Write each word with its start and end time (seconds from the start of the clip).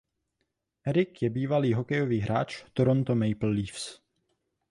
Eric 0.85 1.09
je 1.21 1.29
bývalý 1.29 1.73
hokejový 1.73 2.19
hráč 2.19 2.63
Toronto 2.73 3.15
Maple 3.15 3.49
Leafs. 3.49 4.01